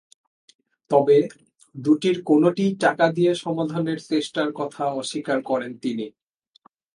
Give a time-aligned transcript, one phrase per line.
[0.91, 1.17] তবে
[1.75, 6.05] দুটির কোনোটিই টাকা দিয়ে সমাধানের চেষ্টার কথা অস্বীকার করেন তিনি।